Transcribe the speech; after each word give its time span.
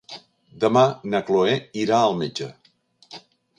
Demà 0.63 0.83
na 1.11 1.21
Cloè 1.27 1.53
irà 1.83 1.99
al 2.09 2.19
metge. 2.25 2.51